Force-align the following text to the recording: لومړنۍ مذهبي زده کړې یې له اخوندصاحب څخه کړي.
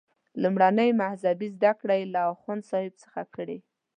لومړنۍ 0.41 0.89
مذهبي 1.01 1.47
زده 1.55 1.71
کړې 1.79 1.97
یې 2.01 2.11
له 2.13 2.21
اخوندصاحب 2.33 2.93
څخه 3.03 3.21
کړي. 3.35 3.57